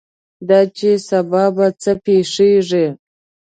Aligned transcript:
دا 0.47 0.59
چې 0.77 0.89
سبا 1.07 1.43
به 1.55 1.65
څه 1.81 1.91
پېښېږي. 2.03 2.85